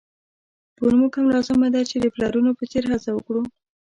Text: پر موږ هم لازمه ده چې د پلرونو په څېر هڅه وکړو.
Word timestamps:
پر 0.77 0.91
موږ 0.99 1.11
هم 1.17 1.25
لازمه 1.33 1.67
ده 1.73 1.81
چې 1.89 1.95
د 1.99 2.05
پلرونو 2.15 2.51
په 2.59 2.63
څېر 2.71 2.83
هڅه 2.91 3.09
وکړو. 3.13 3.41